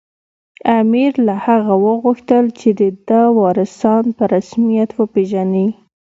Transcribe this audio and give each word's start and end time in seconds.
امیر 0.79 1.13
له 1.27 1.35
هغه 1.45 1.73
وغوښتل 1.85 2.45
چې 2.59 2.69
د 2.79 2.81
ده 3.07 3.21
وارثان 3.39 4.03
په 4.17 4.23
رسمیت 4.35 4.89
وپېژني. 4.93 5.67